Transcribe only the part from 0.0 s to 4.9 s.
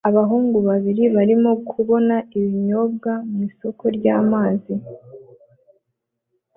Abahungu babiri barimo kubona ibinyobwa mu isoko y'amazi